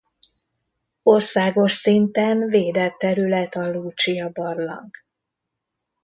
Országos 1.03 1.71
szinten 1.73 2.47
védett 2.47 2.97
terület 2.97 3.55
a 3.55 3.71
Lucsia-barlang. 3.71 4.89